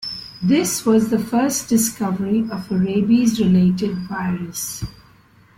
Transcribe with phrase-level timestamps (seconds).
[0.41, 4.83] This was the first discovery of a rabies-related virus.